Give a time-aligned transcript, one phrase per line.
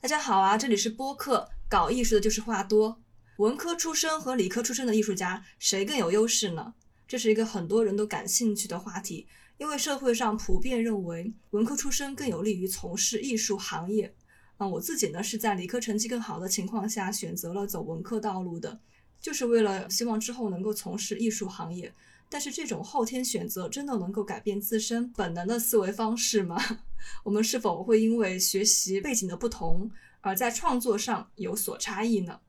[0.00, 3.02] 大家好啊，这里是播客，搞艺术的就是话多。
[3.38, 6.72] 文科出身和理科出身的艺术家，谁更有优势呢？
[7.08, 9.26] 这是一个很多人都感兴趣的话题，
[9.56, 14.14] 因为社会上普遍认为文科出身更有利于从事艺术行业。
[14.56, 18.78] 啊，我自己呢是在理科成绩更好的情况下选择了走文科道路的，
[19.20, 21.92] 就是为了希望之后能够从事艺术行业。
[22.30, 26.60] 但是这种后天选择真的能够改变自身本能的思维方式吗？
[27.24, 29.90] 我们是否会因为学习背景的不同
[30.20, 32.40] 而在创作上有所差异呢？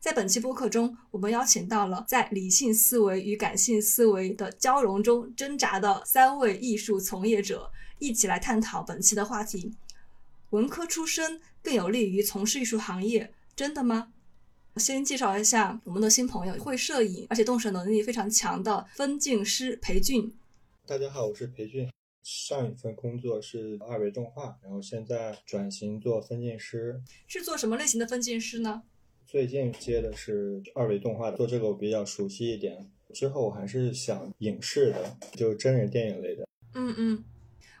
[0.00, 9.74] 在本期播客中，我们邀请到了在理性思维与感性思维的交融中挣扎的三位艺术从业者，一起来探讨本期的话题：
[10.50, 14.12] 文科出身更有利于从事艺术行业，真的吗？
[14.78, 20.32] 先介绍一下我们的新朋友，会摄影而且动手能力非常强的分镜师裴俊。
[20.86, 21.90] 大家好，我是裴俊。
[22.22, 27.02] 上一份工作是二维动画，然后现在转型做分镜师。
[27.26, 28.82] 是做什么类型的分镜师呢？
[29.26, 32.90] 最近接的是二维动画的，做这个我比较熟悉一点。
[33.12, 36.46] 之后我还是想影视的，就真人电影类的。
[36.74, 37.24] 嗯嗯，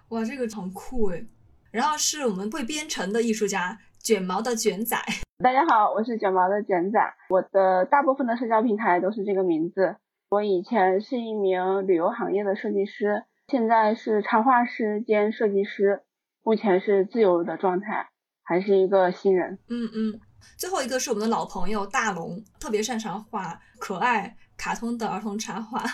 [0.08, 1.26] 哇，这个很酷诶。
[1.70, 3.78] 然后是我们会编程的艺术家。
[4.00, 4.96] 卷毛的卷仔，
[5.40, 6.98] 大家好，我是卷毛的卷仔。
[7.30, 9.94] 我的大部分的社交平台都是这个名字。
[10.28, 16.02] 我以前是一名旅游行业的设计师，现在是插画师兼设计师，
[16.42, 18.08] 目前是自由的状态，
[18.42, 19.60] 还是一个新人。
[19.68, 20.20] 嗯嗯。
[20.56, 25.84] 最后一个是我们的老朋友大龙，特别擅长画可爱卡通的儿童插画。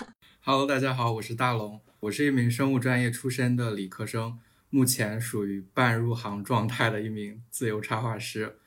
[0.43, 4.39] Hello，大家好，我是大龙，我是一名生物专业出身的理科生。
[4.71, 8.59] 目前属于半入行状态的一名自由插画师，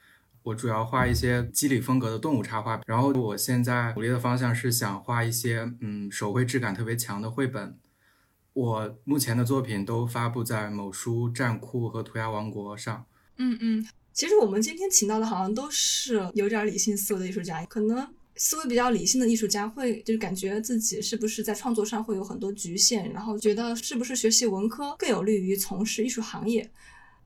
[0.47, 2.81] 我主要画一些肌理风格的动物插画。
[2.85, 7.77] 然后我现在努力的方向是想画一些嗯手绘质感特别强的绘本。
[8.53, 13.05] 我目前的作品都发布在某书、站酷和涂鸦王国上。
[13.37, 18.07] 嗯嗯，其实我们今天请到的好像都是有点理性思维的艺术家，可能。
[18.39, 26.69] 思维比较理性的艺术家会就是感觉自己是不是在创作上会有很多局限，然后觉得是不是学习文科更有利于从事艺术行业。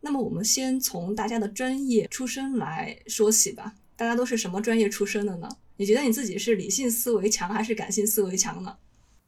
[0.02, 3.74] 那么我们先从大家的专业出身来说起吧。
[3.96, 5.48] 大家都是什么专业出身的呢？
[5.78, 8.76] 你觉得你自己是理性思维强还是感性思维强呢？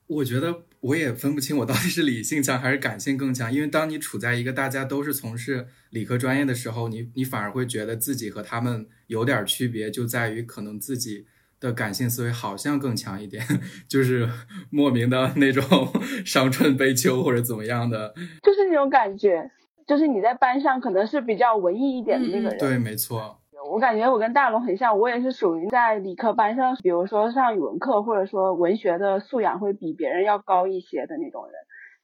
[0.07, 11.25] 我觉得我也分不清我到底是理性强还是感性更强，因为当你处在一个大家都是从事理科专业的时候，你你反而会觉得自己和他们有点区别，就在于可能自己。
[11.59, 13.41] 的感性思维好像更强一点，
[13.87, 14.29] 就是
[14.69, 15.63] 莫名的那种
[16.25, 18.13] 伤春悲秋或者怎么样的，
[18.43, 19.49] 就是那种感觉，
[19.87, 22.57] 就是你在班上可能是比较文艺一点的那个人。
[22.57, 23.37] 对，没错。
[23.71, 31.53] 我感觉我跟大龙很像，我也是属于在理科班上，比如说上语文课或者说文学的素养会比别人要高一些的那种人，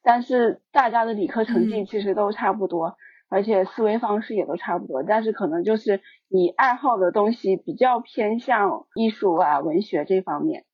[0.02, 2.96] 但是大家的理科成绩其实都差不多。
[3.32, 10.64] 而且思维方式也都差不多，但是可能就是你爱好的东西比较偏向艺术啊、文学这方面。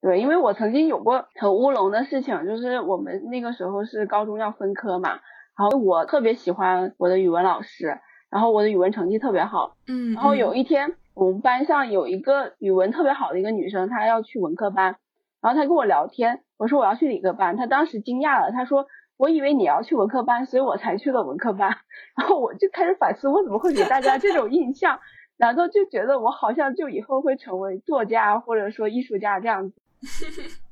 [0.00, 5.18] 对，因为我曾经有过很乌龙的事情，就是我们那个时候是高中要分科嘛，
[5.56, 7.98] 然后我特别喜欢我的语文老师，
[8.30, 14.96] 然后我的语文成绩特别好，嗯，然后有一天我们班上有一个语文特别好的一个女生，她要去文科班，
[15.40, 18.86] 然后她跟我聊天，我说我要去理科班，她当时惊讶了，她说。
[19.18, 21.74] 我以为你要去文科班，所以我才去了文科班。
[22.20, 25.00] 然后我就开始反思，我怎么会给大家这种印象？
[25.40, 29.80] 难道就觉得我好像就以后会成为作家或者说艺术家这样子？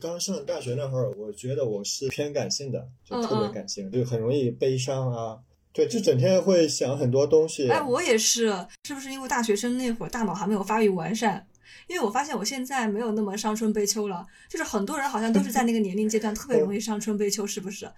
[0.00, 5.38] 刚上大学那会儿，我觉得我是偏感性的，就特别感性，就很容易悲伤啊。
[5.72, 7.68] 对，就整天会想很多东西。
[7.68, 11.46] 哎，我也是，是不是因为大学生那会儿大脑还没有发育完善？
[11.86, 17.88] 因为我发现我现在没有那么伤春悲秋了，就是很多人好像都是在那个年龄阶段 特别容易伤春悲秋，是不是？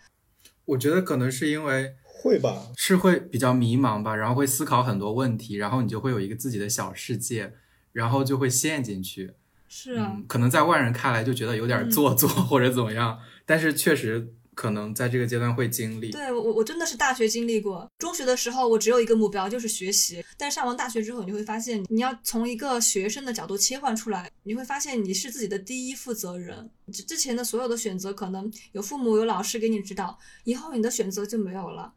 [0.67, 7.55] 我觉得可能是因为会吧，是会比较迷茫吧，然后会思考很多问题，然后你就会有一个自己的小世界，
[7.93, 9.35] 然后就会陷进去。
[9.75, 14.35] 是啊，可能在外人看来就觉得有点做作或者怎么样，但是确实。
[14.55, 17.91] 可能在这个阶段会经历，对我我真的是大学经历过。
[17.97, 26.71] 中学的时候我只有一个目标就是学习，但上完大学之后你会发现，你要从一个学生的角度切换出来，你会发现你是自己的第一负责人。
[26.93, 31.95] 之之前的所有的选择可能有父母有老师给你指导，以后你的选择就没有了。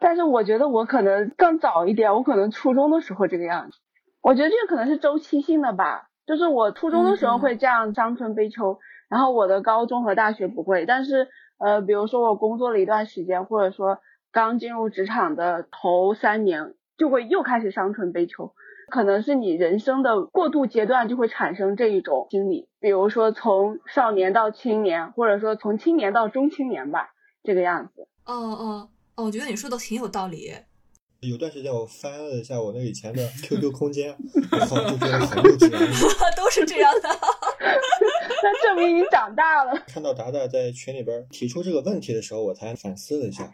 [0.00, 3.76] 但是我觉得我可能更早一点，我可能初中的时候这个样子。
[4.22, 8.78] 我觉得这个可能是周期性的吧，就是我初中的时候会这样伤春悲秋，
[9.08, 11.28] 然后我的高中和大学不会，但是。
[11.56, 14.00] 呃，比如说我工作了一段时间，或者说
[14.32, 18.52] 刚进入职场的头三年，就会又开始伤春悲秋，
[18.90, 22.68] 可能是你人生的过渡阶段就会产生这一种心理。
[22.80, 28.08] 比如说从少年到青年，或者说从青年到中青年吧，这个样子。
[28.26, 30.52] 嗯嗯哦，我觉得你说的挺有道理。
[31.28, 34.14] 有段时间我翻了一下我那以前的 QQ 空间，
[34.52, 35.78] 我靠，就觉得很幼稚啊。
[36.36, 37.08] 都是这样的。
[38.42, 39.82] 那证明你长大了。
[39.86, 43.50] 看到达达在群里边提出这个问题的时候，我才反思了一下，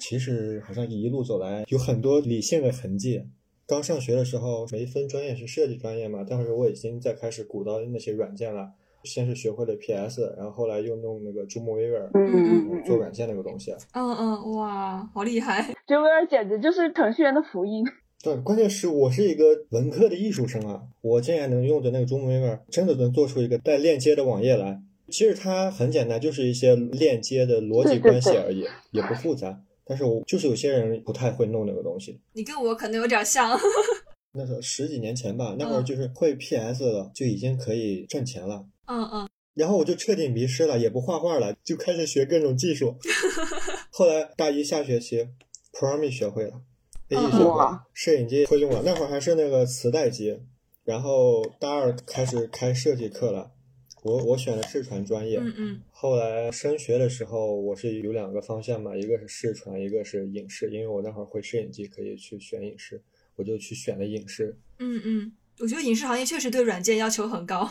[0.00, 3.24] 其实好像一路走来有很多理性的痕迹。
[3.66, 8.72] 刚上学的时候没分专业是设计专业嘛，但是我已经在开始鼓捣那些软件了。
[9.04, 13.72] 先是学会了 PS，然后后来又弄那个朱姆威尔，嗯嗯嗯，做软件那个东西。
[13.92, 15.74] 嗯嗯，哇，好厉害！
[15.86, 17.84] 朱姆威尔简直就是程序员的福音。
[18.22, 24.80] 对，关键是我是一个文科的艺术生啊，我竟然能用着那个 j o o m w e a v e r，真的能做出一个带链接的网页来。
[25.08, 29.60] 其实它很简单，就是一些链接的逻辑关系而已，也不复杂。
[29.84, 32.20] 但是我就是有些人不太会弄那个东西。
[32.32, 33.58] 你跟我可能有点像。
[34.32, 38.64] 那时候十几年前吧，那会儿就是会 PS 了，就已经可以挣钱了。
[38.92, 39.28] 嗯嗯。
[39.54, 42.96] 然后我就彻底迷失了，也不画画了，就开始学各种技术。
[43.90, 45.28] 后来大一下学期
[45.72, 46.62] ，Pro 学会了
[47.10, 48.82] ，A E 学会了，摄影机会用了。
[48.84, 50.40] 那会儿还是那个磁带机。
[50.84, 53.52] 然后大二开始开设计课了，
[54.02, 55.38] 我我选了视传专业。
[55.38, 55.80] 嗯嗯。
[55.90, 60.70] 后来升学的时候，我是有两个方向嘛，一个是视传，一个是影视。
[60.70, 63.00] 因为我那会儿会摄影机，可以去选影视，
[63.36, 64.58] 我就去选了影视。
[64.78, 67.70] 嗯嗯，我觉得影视行业确实对软件要求很高。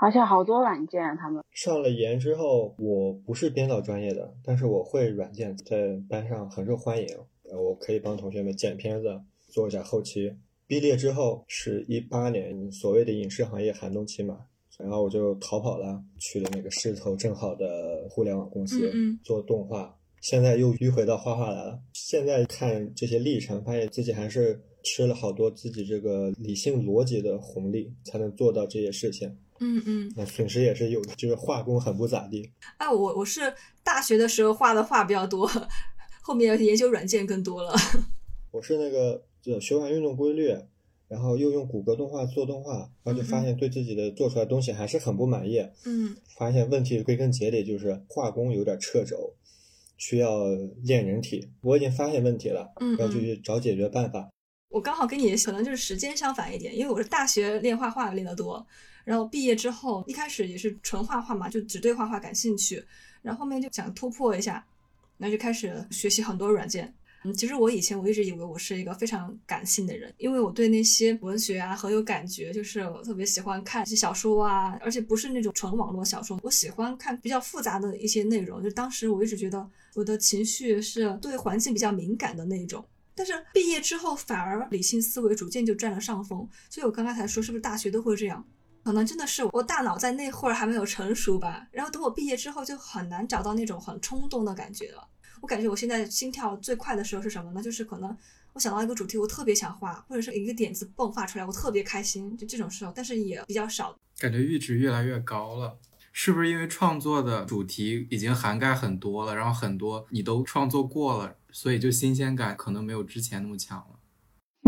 [0.00, 7.06] 而且好多软件，他们上了研之后，我不是编导专业的，但是我会软件，在班上很受欢迎。
[7.50, 10.32] 呃，我可以帮同学们剪片子，做一下后期。
[10.68, 14.38] 毕业之后是一八年，所谓的影视行业寒冬期嘛，
[14.78, 18.92] 然后我就逃跑了，去了那个势头正好的互联网公司
[19.24, 19.96] 做动画。
[20.20, 21.80] 现在又迂回到画画来了。
[21.92, 29.36] 现在看这些历程，发现自己还是吃了好多自己这个理性逻辑的红利，才能做到这些事情。
[29.60, 32.52] 嗯嗯，那损失也是有的，就是画工很不咋地。
[32.76, 33.52] 哎，我我是
[33.82, 35.50] 大学的时候画的画比较多，
[36.22, 37.72] 后面研究软件更多了。
[38.52, 40.54] 我是那个就学完运动规律，
[41.08, 45.58] 然后又用谷歌动画做动画，然后就发现对自己的做出来东西还是很不满意。
[45.84, 49.34] 嗯，发现问题归根结底就是画工有点掣肘，
[49.96, 50.46] 需要
[50.84, 51.50] 练人体。
[51.62, 54.28] 我已经发现问题了，嗯，要去找解决办法。
[54.70, 58.66] 我刚好跟你可能就是时间相反一点，因为我是大学练画画练得多。
[59.08, 62.84] 然后毕业之后，一开始也是纯画画嘛，就只对画画感兴趣。
[63.22, 64.62] 然后后面就想突破一下，
[65.16, 66.92] 那就开始学习很多软件。
[67.24, 78.62] 嗯，其实我以前我一直以为我是一个非常感性的人，因为我对那些文学啊很有感觉，就是我特别喜欢看一些小说啊，而且不是那种纯网络小说，我喜欢看比较复杂的一些内容。
[78.62, 82.84] 就当时我一直觉得我的情绪是对环境比较敏感的那种。
[83.14, 86.46] 但是毕业之后，反而理性思维逐渐就占了上风。
[86.68, 88.44] 所以我刚刚才说，是不是大学都会这样？
[88.88, 95.06] 可能真的是我大脑在那会儿还没有成熟吧，然后等我毕业之后就很难找到那种很冲动的感觉了。
[95.42, 97.62] 我感觉我现在心跳最快的时候是什么呢？
[97.62, 98.16] 就是可能
[98.54, 103.94] 我想到一个主题，我特别想画，或者是一个点子迸发出来，我特别开心，就这种时候，但是也比较少。
[104.18, 105.76] 感觉阈值越来越高了，
[106.10, 113.97] 是不是因为创作的主题已经涵盖很多了，然后很多你都创作过了，所以就新鲜感可能没有之前那么强了。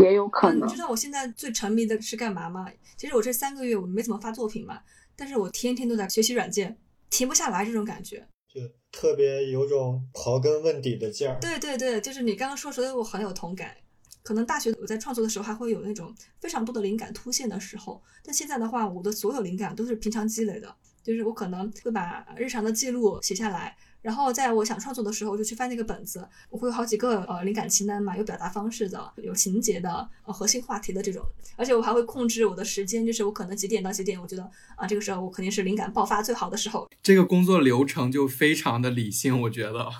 [0.03, 0.69] 也有可能。
[0.69, 2.67] 你知道我现在最沉迷的是干嘛吗？
[2.97, 4.81] 其实我这三个月我没怎么发作品嘛，
[5.17, 6.77] 但是我天天都在学习软件，
[7.09, 8.61] 停不下来这种感觉，就
[8.93, 11.39] 特别有种刨根问底的劲儿。
[11.41, 13.75] 对对对，就是你刚刚说，所以我很有同感。
[14.23, 23.75] 可能大学我在创作的时候还会有那种非常多的灵感突现的时候，但现在的话，我的所有灵感都是平常积累的，就是我可能会把日常的记录写下来。
[24.03, 31.23] 然后在我想创作的时候，就去翻那个本子，我会有好几个呃灵感清单嘛，有表达方式的，有情节的，呃核心话题的这种，
[31.57, 36.89] 而且我还会控制我的时间，就是我可能几点到几点，我觉得啊这个时候我肯定是灵感爆发最好的时候。
[37.03, 39.91] 这个工作流程就非常的理性，我觉得，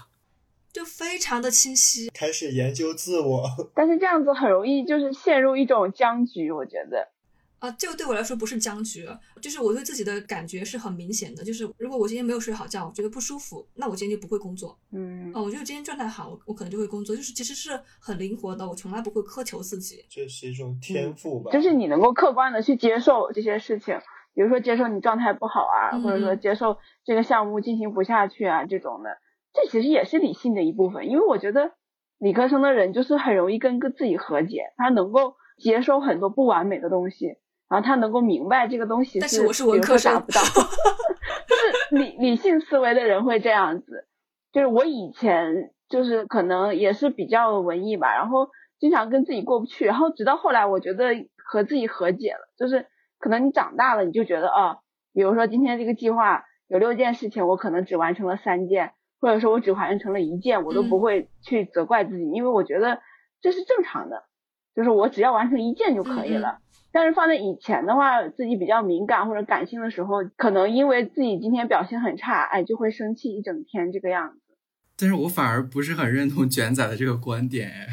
[0.73, 2.11] 就非常的清晰。
[2.15, 7.09] 开始研究自我， 但是这样子很容易就是陷入一种僵局，我觉得。
[7.61, 9.07] 啊，这个对我来说不是僵局，
[9.41, 11.45] 就是我对自己的感觉是很明显的。
[11.45, 14.79] 就是如果我今天没有睡好觉，我觉得不舒服，那我今天就不会工作。
[14.93, 17.15] 嗯，啊，我觉得今天状态好，我我可能就会工作。
[17.15, 20.03] 就是其实是很灵活的，我从来不会苛求自己。
[20.09, 21.53] 这是一种天赋吧？
[21.53, 23.99] 就是你能够客观的去接受这些事情，
[24.35, 29.19] 比如说接受你状态不好啊，或者说接受这个项目进行不下去啊这种的，
[29.53, 31.11] 这其实也是理性的一部分。
[31.11, 31.73] 因为我觉得
[32.17, 37.37] 理科生的人就是很容易跟个自己和解，他能够接受很多不完美的东西。
[37.71, 40.43] 然后他能够明白这个东西，但是我是文科生，达不到。
[40.43, 44.07] 就是理理性思维的人会这样子。
[44.53, 48.49] 就是我以前就是可能也是比较文艺吧，然后
[48.81, 52.53] 经常跟自己过不去，然后直到后来我觉得和自己和解了。
[52.59, 52.87] 就是
[53.21, 54.79] 可能你长大了，你就觉得啊，
[55.15, 63.01] 比如说今天这个计划有六件事情，我可能只完成了三件，或者说我只完成了一件，我都不会去责怪自己，因为我觉得
[63.41, 64.25] 这是正常的，
[64.75, 66.59] 就是我只要完成一件就可以了。
[66.59, 66.63] 嗯
[66.93, 74.57] 但是放在以前的话，自己比较敏感或者感性的时候，可能因为自己今天表现很差，哎，就会生气一整天这个样子。
[74.97, 77.87] 但是我反而不是很认同卷仔的这个观点，哎，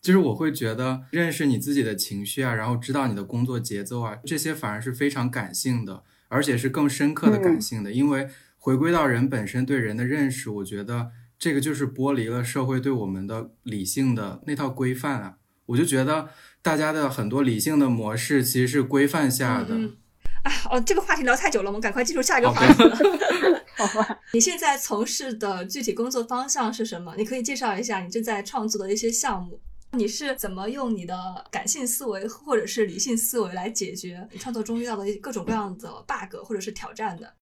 [0.00, 7.92] 就是我会觉得认识你自己的情绪啊，然后知道你的工作节奏啊，这些反而是非常感性的，而且是更深刻的感性的。
[7.92, 15.38] 因为回归到人本身对人的认识，我觉得这个就是剥离了社会对我们的理性的那套规范啊。
[15.66, 16.28] 我就觉得
[16.62, 19.74] 大家的很多理性的模式其实是规范下的。
[19.74, 19.96] 嗯嗯
[20.44, 22.96] 哎，哦，这个话题聊太久了，我们赶快进入下一个话题了。
[23.78, 27.14] 好吧，你现在从事的具体工作方向是什么？
[27.16, 29.60] 你可以介绍一下你正在创作的一些项目。
[29.92, 31.14] 你是怎么用你的
[31.50, 37.34] 感性思维或者是理性思维来解决你创作中遇到的各种各样的 bug 或者是挑战的？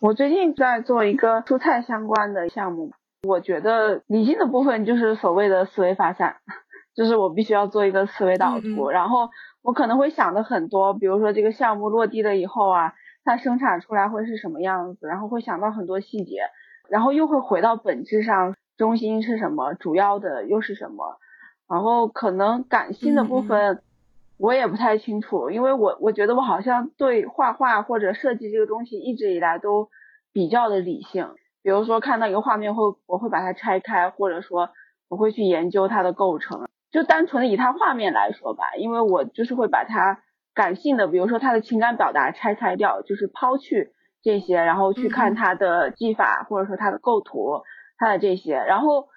[0.00, 2.92] 我最近在做一个蔬菜相关的项目，
[3.22, 6.36] 我觉得理性的部分就是所谓的思维发散，
[6.94, 9.30] 就是我必须要做一个思维导图，然后
[9.62, 16.42] 我可能会想的很多，比如说这个项目落地了以后啊，它生产出来会是什么样子，然后会想到很多细节，
[16.88, 21.18] 然后又会回到本质上，中心是什么，主要的又是什么，
[21.68, 23.82] 然后可能感性的部嗯分。
[24.36, 29.88] 我也不太清楚，因为我我觉得我好像对画画或者设计这个东西一直以来都
[30.32, 31.30] 比较的理性。
[31.62, 34.70] 比如说看到一个画面会，我会把它拆开，或者说
[35.08, 36.66] 我会去研究它的构成。
[36.94, 40.22] 就单纯的以他画面来说吧，因为我就是会把他
[40.54, 47.64] 感性的，比如说他的情感表达拆开掉，就是抛去这些，然后去看他的技法，或者说他的构图，
[47.98, 49.08] 他的这些，然后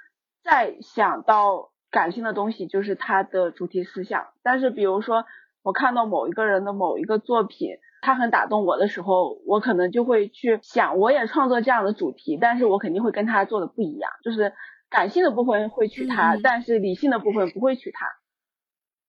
[0.44, 1.70] 再想到。
[1.90, 5.24] 感性的东西就是他的主题思想，但是比如说
[5.64, 14.52] 我看到某一个人的某一个作品，他很打动我的时候，我可能就会去想，我也创作这样的主题，但是我肯定会跟他做的不一样，就是
[14.90, 18.06] 感性的部分会娶她，但是理性的部分不会娶她。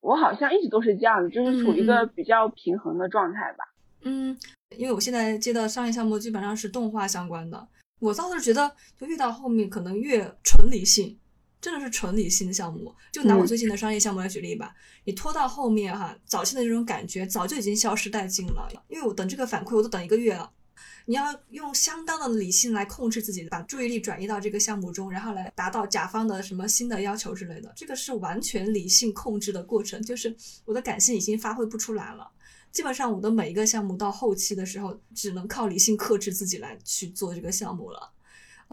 [0.00, 3.64] 我好像一直都是这样的，就是处于一个比较平衡的状态吧。
[4.02, 4.38] 嗯，
[4.76, 7.68] 因为我现在接的商业项目基本上是动画相关的，
[8.00, 11.18] 我倒是觉得就越到后面可能越纯理性。
[11.61, 14.73] 真的是纯理性的项目，就拿我最近的商业项目来举例吧。
[14.73, 18.68] 嗯、你拖到后面哈，早期的这种感觉早就已经消失殆尽了。
[18.87, 20.49] 因为我等这个反馈，我都等一个月了。
[21.08, 27.72] 你要用相当的理性来控制自己，把注意力转移到这个项目中，然后来达到甲方的什么新的要求之类的。
[27.74, 30.36] 这个是完全理性控制的过程，就是
[30.66, 32.30] 我的感性已经发挥不出来了。
[32.70, 38.12] 基本上我的每一个项目到后期的时候，只能靠理性克制自己来去做这个项目了。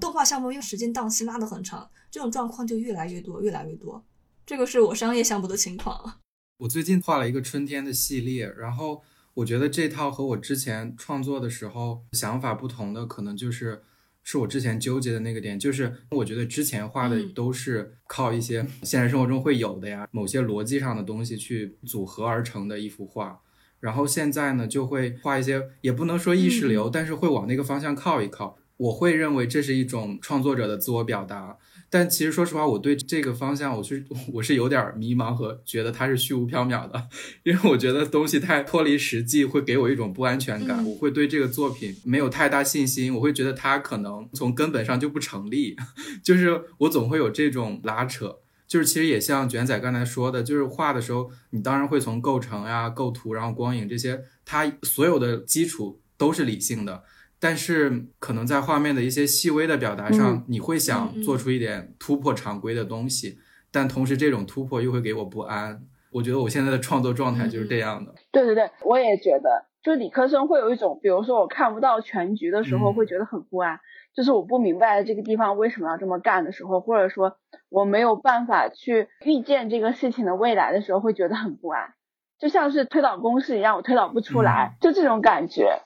[0.01, 4.03] 动画项目因为时间档期拉得很长，这种状况就越来越多，越来越多。
[4.45, 6.19] 这个是我商业项目的情况。
[6.57, 9.01] 我最近画了一个春天的系列，然后
[9.35, 13.83] 我觉得这套和我之前创作的时候想法不同的，可能就是
[14.23, 23.41] 是我之前纠结的那个点，就是我觉得之前画的都是靠一些现实生活中会有的呀，某些逻辑上的东西去组合而成的一幅画。
[23.81, 28.57] 然后现在呢，就会画一些，也不能说意识流，嗯、但是会往那个方向靠一靠。
[28.77, 31.57] 我会认为这是一种创作者的自我表达，
[31.89, 37.07] 但其实说实话，我对这个方向我是 我是有点迷茫和觉得它是虚无缥缈的，
[37.43, 40.83] 因为我觉得东西太脱离实际，会给我一种不安全感。
[40.83, 45.75] 嗯、我会对这个作品没有太大信心，我会觉得它可能从根本上就不成立，
[46.23, 48.39] 就是我总会有这种拉扯。
[48.67, 57.03] 就是其实也像卷仔刚才说的，就是画的时候，你当然会从构成呀、构图，然后光影这些，它所有的基础都是理性的。
[57.39, 63.37] 但是可能在画面的一些细微的表达上，嗯、你会想做出一点突破常规的东西，嗯、
[63.71, 65.81] 但同时这种突破又会给我不安。
[66.11, 68.15] 我觉得我现在的创作状态就是这样的。
[68.31, 73.75] 对对对，我也觉得，就理科生会有一种，比如说我看不到全局的时候，会觉得很不安。
[73.75, 73.79] 嗯、
[74.15, 77.35] 就是我不明白这个地方为什么要这么干的时候，或者说
[77.67, 81.93] 我没有办法去预见这个事情的未来的时候，会觉得很不安。
[82.39, 85.81] 就像是推导公式一样，我推导不出来，嗯、就这种感觉。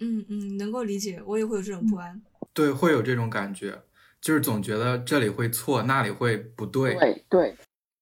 [0.00, 2.20] 嗯嗯，能够理解，我也会有这种不安。
[2.52, 3.82] 对，会有这种感觉，
[4.20, 6.94] 就是总觉得这里会错，那里会不对。
[6.94, 7.56] 对对，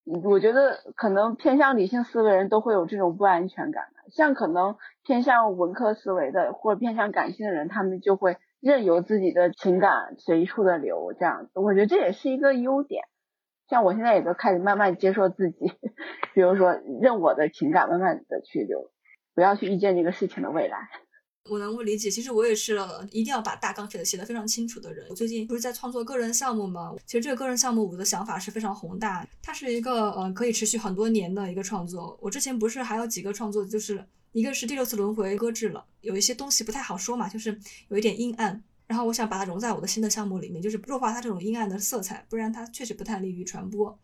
[0.05, 3.85] 我觉得可能偏向理性思维人都会有这种不安全感。
[4.13, 11.59] 像可能偏向文科思维的或者偏向感性的人，他们就会任由自己的情感随处的流，这样子。
[11.59, 13.03] 我觉得这也是一个优点。
[13.69, 15.73] 像我现在也都开始慢慢接受自己，
[16.35, 18.91] 比如说任我的情感慢慢的去流，
[19.35, 20.91] 不要去预见这个事情的未来。
[21.51, 22.79] 我能够理解，其实我也是
[23.11, 25.07] 一定要把大纲写的写得非常清楚的人。
[25.11, 26.95] 我最近不是在创作个人项目吗？
[27.05, 32.19] 其实这个个人项目我的想法是非常宏大，它是一个呃可以持续很多年的一个创作。
[32.23, 37.59] 我之前不是还有几个创作，就是一个是第六次轮回搁置了，有一些东西不太好说嘛，就是
[37.89, 38.63] 有一点阴暗。
[38.87, 43.99] 然后我想把它融在我的新的项目里面，就是弱化它这种阴暗的色彩，不然它确实不太利于传播。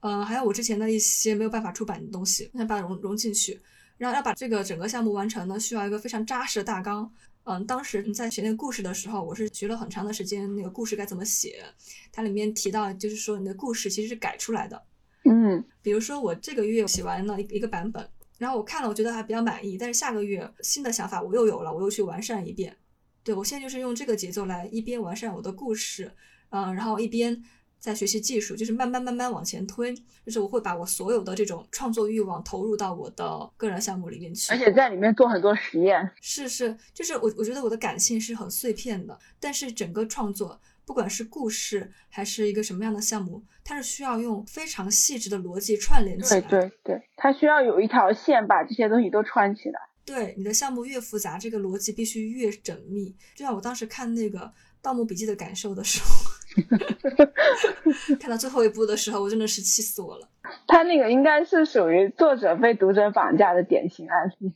[0.00, 3.60] 呃，还有我之前的一些没有办法出版的东西，我想把它融融进去。
[3.96, 7.10] 然后要把这个整个项目完成呢，需要一个非常扎实的大纲。
[7.44, 11.62] 嗯，当时在写那个故事的时候，我是学了很长的时间，那个故事该怎么写。
[12.10, 14.82] 它里面提到，就是说你的故事其实是改出来的。
[15.24, 18.08] 嗯，比如说我这个月写完了一一个版本，
[18.38, 19.76] 然后我看了，我觉得还比较满意。
[19.76, 22.76] 但是下个月新的想法我又有了，我又去完善一遍。
[23.22, 26.12] 对我现在就是用这个节奏来一边完善我的故事，
[26.50, 27.42] 嗯，然后一边
[27.84, 29.94] 在学习技术，就是慢慢慢慢往前推。
[30.24, 36.10] 就是我会把我所有的这种创作欲望投入到我的个人项目里面去，而且在里面做很多实验。
[36.22, 46.40] 是是，就是我我觉得我的感性是很碎片的，但是整个创作，不管是故事还是一个什么样的项目，它是需要用非常细致的逻辑串联起来。
[46.40, 49.78] 对对对，它需要有一条线把这些东西都串起来。
[50.06, 53.14] 对你的项目越复杂，这个逻辑必须越缜密。
[53.34, 54.38] 就像我当时看那个
[54.80, 56.30] 《盗墓笔记》的感受的时候，
[58.20, 60.28] 看到最后一部的时候，我真的是气死我了。
[60.66, 64.52] 他那个应该是属于作者被读者绑架的典型案例。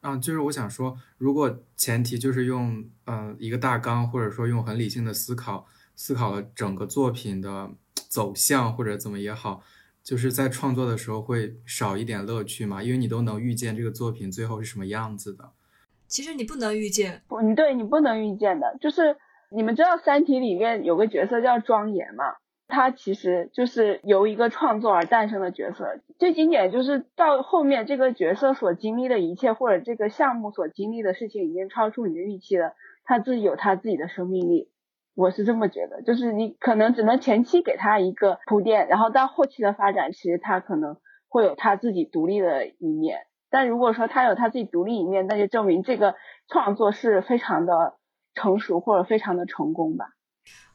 [0.00, 7.70] 啊，就是我想说，如果前提就是用呃一个大纲，或者说用很理性的思考，思考了整个作品的
[8.08, 9.62] 走向或者怎么也好。
[10.02, 15.52] 就是在创作的时候会少一点乐趣嘛，因为你都能预见这个作品最后是什么样子的。
[16.08, 18.74] 其实你不能预见，不，你对你不能预见的。
[18.80, 19.14] 就是
[19.50, 22.24] 你们知道《三体》里面有个角色叫庄严嘛？
[22.68, 25.98] 他其实就是由一个创作而诞生的角色。
[26.20, 34.70] 最经典就是到后面这个角色所经历的一切，或者这个项目所经历的事情已经超出你的预期了，他自己有他自己的生命力。
[35.16, 40.96] 我是这么觉得，就是你可能只能前期给他一个铺垫，然后到后期的发展，其实他可能
[41.28, 43.18] 会有他自己独立的一面。
[43.50, 46.14] 但如果说他有他自己独立一面，那就证明这个
[46.46, 47.96] 创作是非常的
[48.40, 50.06] 成熟或者非常的成功吧。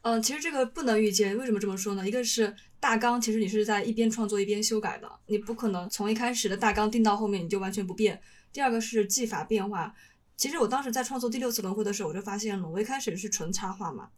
[0.01, 1.35] 嗯，其实这个不能预见。
[1.35, 2.07] 为什么这么说呢？
[2.07, 8.21] 一个是大纲，其实你是在一边创作一边修改的，你不可能从一开始的大纲定到后面你就完全不变。
[8.53, 9.93] 第二个是技法变化。
[10.37, 14.09] 其实我当时在创作第六次轮回的时候，我就发现了，我一开始是纯插画嘛。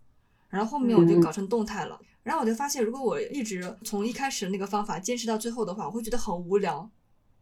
[0.49, 6.89] 然后后面我就搞成动态了，然后我就发现，如果我一直从一开始那个方法坚持到最后的话，我会觉得很无聊。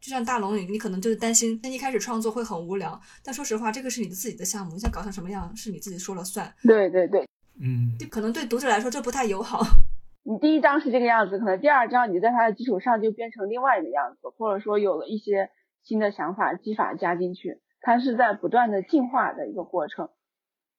[0.06, 3.02] 就像大龙，你你可能就是担心，那一开始创作会很无聊。
[3.24, 6.54] 但说实话，这个是你的自己的项目，你想搞成什么样是你自己说了算。
[6.62, 7.28] 对对对，
[7.60, 9.64] 嗯，就可能对读者来说这不太友好。
[10.22, 15.50] 你第一章是这个样子，可能第二章你在它的基础上就变成另外一个样子，或者说有了一些
[15.84, 20.10] 新的想法、技法加进去，它是在不断的进化的一个过程。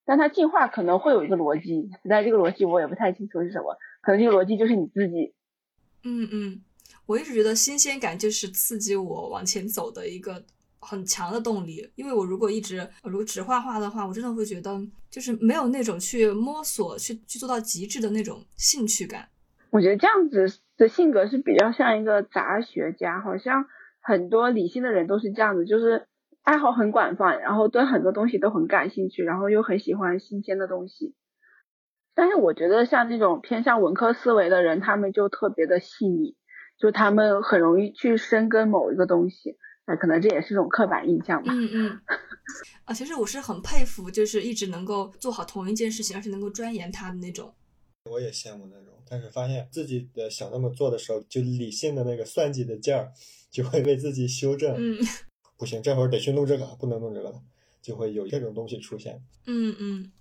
[0.05, 5.35] 但它进化可能会有一个逻辑，但这个逻辑我也不太清楚是什么，可能这个逻辑就是你自己。
[6.05, 6.61] 嗯嗯，
[7.07, 10.45] 我一直觉得新鲜感就是刺激我往前走的一个
[10.81, 14.79] 很强的动力，因为我如果一直如果只画画的话，我真的会觉得
[15.11, 19.29] 就是没有那种去摸索、去去做到极致的那种兴趣感。
[19.71, 23.67] 我觉得这样子的性格是比较像一个杂学家，好像
[24.01, 26.07] 很多理性的人都是这样子，就是。
[26.47, 31.17] 爱好很广泛，然后对很多东西都很感兴趣，然后又很喜欢新鲜的东西。
[32.15, 36.37] 但是我觉得像那种偏向文科思维的人，他们就特别的细腻，
[36.79, 39.57] 就他们很容易去深耕某一个东西。
[39.89, 41.53] 那可能这也是一种刻板印象吧。
[41.55, 42.01] 嗯嗯。
[42.85, 47.55] 啊，其实我是很佩服，就是一直能够做好同一件事情，而且能够钻研它的那种。
[48.11, 53.13] 我也羡慕那种，但是发现自己的想那么做的时候，就理性的那个算计的劲儿，
[53.51, 54.75] 就会为自己修正。
[54.77, 54.99] 嗯。
[55.57, 57.41] 不行，这会儿得去弄这个，不能弄这个了，
[57.81, 59.23] 就会有这种东西出现。
[59.47, 60.13] 嗯嗯，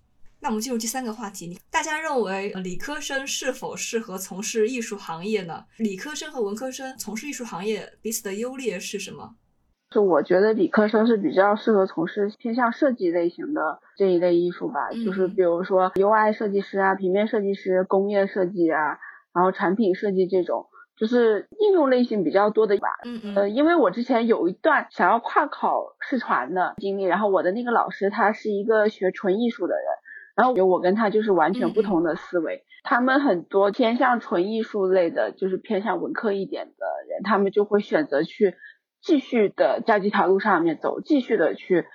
[0.45, 5.65] 那我们进入第三个话题，大家认为理科生是否适合从事艺术行业呢？
[5.77, 9.34] 理科生和文科生从事艺术行业彼此的优劣是什么？
[9.89, 18.99] 就我觉得理科生是比较适合从事偏向设计类型的这一类艺术吧，就是比如说 UI 设计师啊、平面设计师、工业设计啊，
[19.34, 20.67] 然后产品设计这种。
[20.97, 29.84] 就是应用类型比较多的吧，嗯嗯，呃，因为我之前有一段想要跨考视传的经历，然后我的那个老师他是一个学纯艺术的人，
[30.36, 38.56] 然后我跟他就是完全不同的思维，他们很多偏向纯艺术类的，就是偏向文科一点的人，他们就会选择去
[39.02, 41.86] 继续的在这条路上面走，继续的去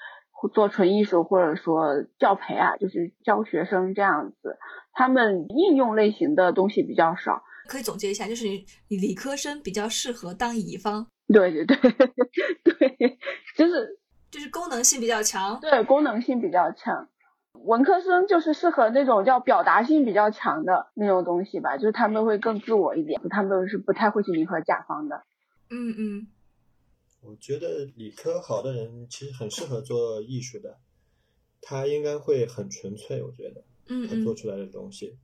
[0.55, 4.57] 做纯艺术或者说教培啊，就是教学生这样子，
[4.95, 7.43] 他们应用类型的东西比较少。
[7.69, 11.77] 可以总结一下，就是你你理科生比较适合当乙方，对对对
[12.65, 13.19] 对，
[13.55, 13.99] 就是
[14.31, 17.07] 就是功能性比较强，对功能性比较强。
[17.65, 25.23] 文科生就是适合那种叫表达性比较强的那种东西吧，就是他们会更自我一点，他们都是不太会去迎合甲方的。
[25.69, 26.27] 嗯嗯，
[27.23, 30.79] 我觉得理科好的人其实很适合做艺术的，
[31.61, 35.17] 他应该会很纯粹，我觉得，嗯他做出来的东西。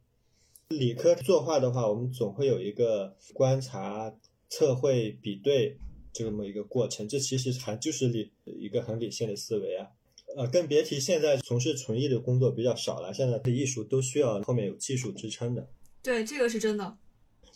[0.68, 4.12] 理科作画的话，我们总会有一个观察、
[4.48, 5.78] 测绘、比对
[6.12, 9.88] 这么一个过程，这其实还就是理一个很理性的思维啊。
[10.36, 15.66] 呃，更别提现在从事纯艺的工作比较少了，现在的艺术都需要后面有技术支撑的。
[16.02, 16.94] 对，这个是真的。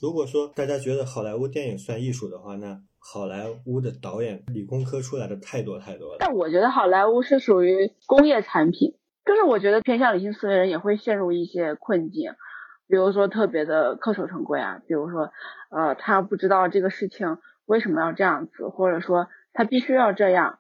[0.00, 6.16] 如果说大家觉得好莱坞电影算艺术的话，那好莱坞的导演理工科出来的太多太多了。
[6.20, 8.94] 但我觉得好莱坞是属于工业产品，
[9.26, 12.32] 就是我觉得偏向理性思维人也会陷入一些困境，
[12.88, 15.30] 比如说特别的恪守成规啊，比如说
[15.70, 20.59] 呃他不知道这个事情为什么要这样子，或者说他必须要这样，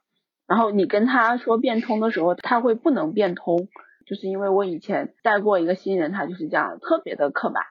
[0.50, 3.68] 然后你跟他说变通的时候，他会不能变通，
[4.04, 7.62] 就是因为我以前带过一个新人，他就是这样特别的刻板。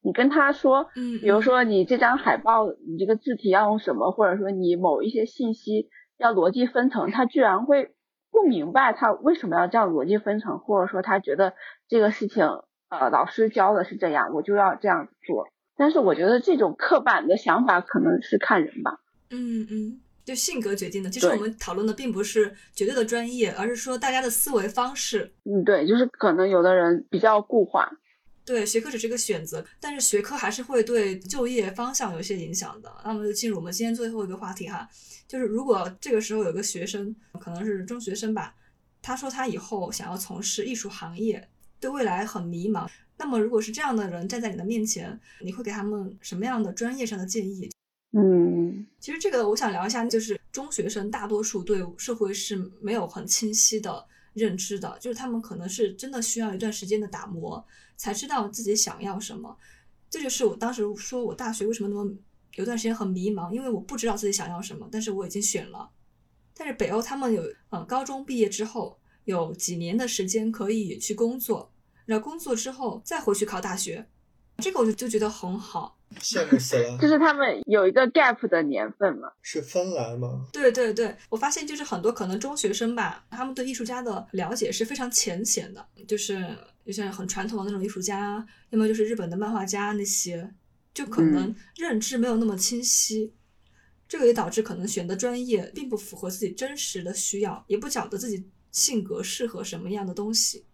[0.00, 7.90] 你跟他说，嗯，比如说你这张海报，你这个字体要用什么，或者说你某一些信息要逻辑分层，他居然会
[8.30, 11.54] 不明白他为什么要这样逻辑分层，或者说他觉得
[11.88, 12.46] 这个事情，
[12.88, 15.48] 呃，老师教的是这样，我就要这样做。
[15.76, 19.00] 但是我觉得这种刻板的想法可能是看人吧。
[19.30, 21.08] 嗯嗯，就性格决定的。
[21.08, 25.32] 其实我们讨论的并不是绝对的专业，而是说大家的思维方式。
[25.44, 27.90] 嗯，对，就是可能有的人比较固化。
[28.44, 32.94] 对，学科只是一个选择，但是学科还是会对就业方向有一些影响的。
[33.02, 34.86] 那么就进入我们今天最后一个话题哈，
[35.26, 38.54] 就是如果这个时候有个学生，可能是中学生吧，
[39.00, 41.48] 他说他以后想要从事艺术行业，
[41.80, 42.86] 对未来很迷茫。
[43.16, 47.70] 那么如果是这样的人站在你的面前，你会给他们什么样的专业上的建议？
[48.12, 57.64] 嗯，其实这个我想聊一下，就是中学生大多数对社会是没有很清晰的认知的，就是他们可能是真的需要一段时间的打磨。
[57.98, 59.58] 才知道自己想要什么，
[60.08, 62.08] 这就是我当时说我大学为什么那么
[62.54, 65.90] 有段时间很迷茫，因为我不知道自己想要什么，但是我已经选了。
[66.54, 71.72] 但是北欧他们有，呃，高中毕业之后有几年的时间可以去工作，
[72.06, 74.08] 然后工作之后再回去考大学，
[74.58, 75.97] 这个我就就觉得很好。
[76.20, 76.96] 羡慕死了！
[77.00, 79.30] 就是他们有一个 gap 的年份嘛？
[79.42, 80.46] 是芬兰吗？
[80.52, 90.50] 对对对，我发现就是很多可能中学生吧，他们对艺术家的了解是非常浅显的，就是有些很传统的那种艺术家，要么就是日本的漫画家那些，
[90.94, 93.32] 就可能认知没有那么清晰。
[94.08, 98.42] 这个也导致可能选的专业并不符合自己真实的需要，也不晓得自己
[98.72, 100.64] 性格适合什么样的东西。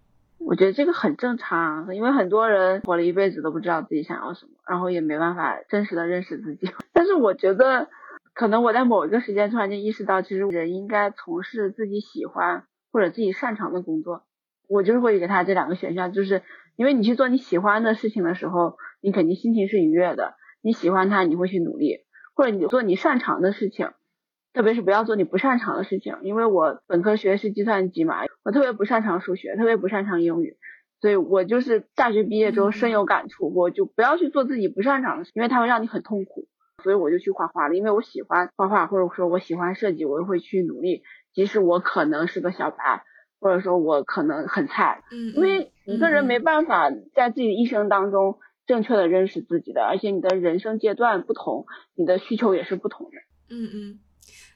[0.47, 6.71] 我觉得这个很正常，因为很多人活了一辈子都不知道自己想要什么，然后也没办法真实的认识自己。
[6.93, 7.89] 但是我觉得，
[8.35, 14.25] 可能我在某一个时间突然间意识到，其实人应该从事自己喜欢或者自己擅长的工作。
[14.69, 16.43] 我就是会给他这两个选项，就是
[16.77, 22.05] 因为你去做你喜欢的事情的时候，你肯定心情是愉悦的，你喜欢它，你会去努力，
[22.35, 23.91] 或者你做你擅长的事情。
[24.55, 30.57] 特别是不要做你不擅长的事情，因为我本科学的是计算机嘛，我特别不擅长数学，特别不擅长英语，
[31.01, 36.47] 所以我就是大学毕业之后深有感触，我就不要去做自己不擅长的事，因为它会让你很痛苦，
[36.83, 41.03] 所以我就去画画了，因为我喜欢画画，或者说我喜欢设计，我就会去努力，
[41.35, 43.03] 即使我可能是个小白，
[43.41, 53.17] 或者说我可能很菜，嗯，因为一个人没办法在自己的一生当中正确的认识自己的，而且你的人生阶段不同，你的需求也是不同的，
[53.51, 53.99] 嗯嗯。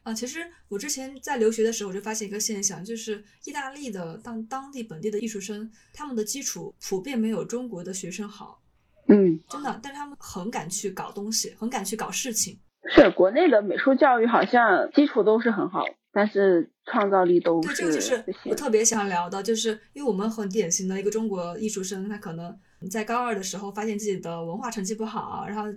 [0.09, 8.63] 啊，其实我之前在留学的时候，我就发现一个现象，就是意大利的当当地本地的艺术生，他们的基础普遍没有中国的学生好。
[9.09, 12.59] 嗯，真的，但是他们很敢去搞东西，很敢去搞事情。
[12.91, 22.59] 是国内的美术教育好像基础都是很好，但是创造力都对这个就是我特别想聊的，就是因为我们很典型的一个中国艺术生，他可能
[22.91, 25.69] 在高二的时候发现自己的文化成绩不好，然后。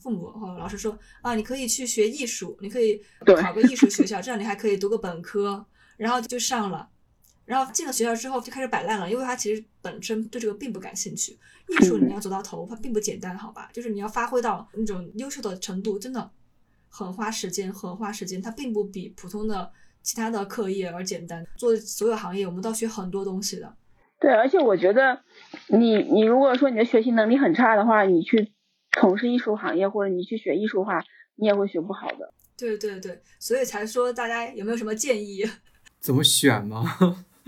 [0.00, 3.02] 父母和老师说啊，你可以去学艺术，你可以
[3.40, 5.64] 考个艺术学校，这样你还可以读个本科，
[5.96, 6.88] 然后就上了，
[7.44, 11.38] 然后进了学校之后就开始摆烂了，因为他其实本身对这个并不感兴趣。
[11.68, 13.68] 艺术你要走到头，它并不简单，好吧？
[13.72, 16.30] 就是你要发挥到那种优秀的程度，真的
[16.88, 18.40] 很花时间，很花时间。
[18.40, 19.70] 它并不比普通的
[20.02, 21.44] 其他的课业而简单。
[21.56, 23.74] 做所有行业，我们都要学很多东西的。
[24.18, 25.20] 对，而且我觉得
[25.68, 28.52] 你你如果说你的学习能力很差的话，你去。
[28.92, 31.04] 从事艺术行业，或者你去学艺术的话，
[31.36, 32.32] 你也会学不好的。
[32.56, 35.44] 对对对，所以才说大家有没有什么建议？
[36.00, 36.84] 怎么选吗？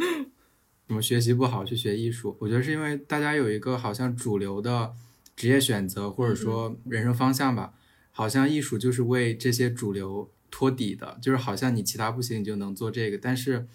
[0.87, 2.37] 怎么学习不好去学艺术？
[2.40, 4.92] 我觉得是因为大家有一个好像主流的
[5.35, 7.74] 职业选择，或者说人生方向吧。
[8.12, 13.16] 好像艺术就是为这些主流托底的，就是好像你其他不行，你就能做这个。
[13.18, 13.66] 但是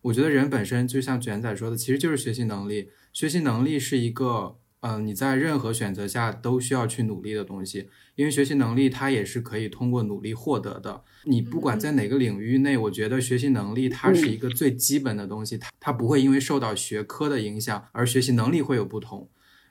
[0.00, 2.90] 我觉得人本身就像卷仔说的，其实就是学习能力。
[3.12, 4.56] 学习能力是一个。
[4.82, 11.02] 嗯，你在任何选择下都需要去努力的东西，因为学习能力它也是可以通过努力获得的。
[11.24, 19.30] 你不管在哪个领域内，我觉得学习能力它是一个最基本的东西，它它不会因为受到学科的影响而学习能力会有不同。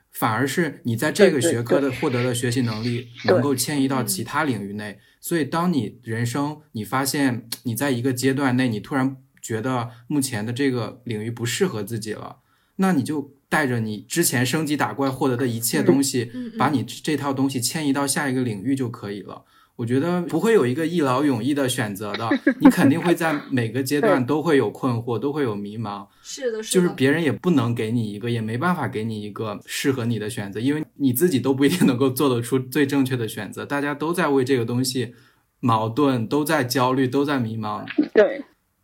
[0.09, 4.99] 反而是你在这个学科的获得的学习能力能够迁移到嗯其他领域内。
[5.21, 12.39] 所以，当你人生你发现你在一个阶段内，你突然觉得目前的这个领域不适合自己了，
[12.77, 19.43] 那你就带着你之前升级打怪获得的一切东西，把你这套东西迁移到下一个领域就可以了。
[19.75, 22.29] 我觉得不会有一个一劳永逸的选择的，
[22.61, 26.07] 你肯定会在每个阶段都会有困惑，都会有迷茫。
[26.21, 33.65] 是的，是的，就是别人也不能给你一个，也没办法给你一个适合你的选择，因为你自己都不一定能够做得出最正确的选择。
[33.65, 35.13] 大家都在为这个东西
[35.59, 37.83] 矛盾，都在焦虑，都在迷茫。
[38.13, 38.43] 对，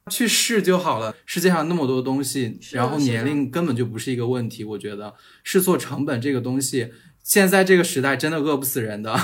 [0.10, 1.16] 去试就好了。
[1.26, 4.64] 世界上那么多东西，然后年龄根本就不是一个问题。
[4.64, 6.92] 我觉得试错成本这个东西，
[7.24, 9.16] 现在这个时代真的饿不死人的。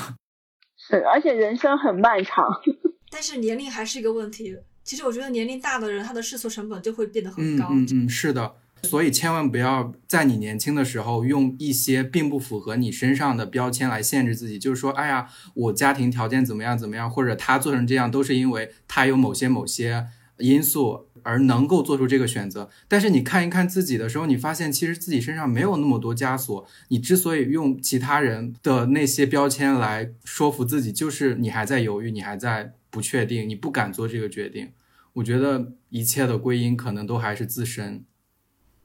[0.77, 2.45] 是，而且人生很漫长。
[3.09, 4.57] 但是年龄还是一个问题。
[4.83, 7.67] 其实我觉得年龄大的人，他的试错成本就会变得很嗯高。
[7.71, 8.55] 嗯嗯，是的。
[8.83, 22.69] 所以千万不要在你年轻的时候用一些并不符合你身上的标签来限制自己，就是说，哎呀，我家庭条件怎么样怎么样，或者他做成这样都是因为他有某些某些因素而能够做出这个选择。
[22.87, 26.65] 但是你看一看自己的时候，你发现其实自己身上没有那么多枷锁。
[26.89, 34.71] 你之所以用其他人的那些标签来说服自己，就是你还在犹豫，你还在不确定，你不敢做这个决定。
[35.13, 38.03] 我觉得一切的归因可能都还是自身。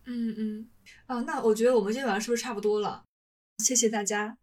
[0.05, 0.67] 嗯嗯，
[1.07, 3.03] 啊，那我觉得我们今天晚上是不是差不多了？
[3.59, 4.37] 谢谢大家。